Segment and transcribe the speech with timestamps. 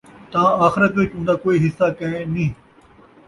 [0.31, 2.51] تاں آخرت وِچ اُوندا کوئی حِصّہ کائے نِھیں،